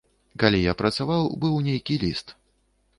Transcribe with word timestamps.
Калі 0.43 0.61
я 0.61 0.73
працаваў, 0.81 1.29
быў 1.45 1.63
нейкі 1.71 2.03
ліст. 2.09 2.39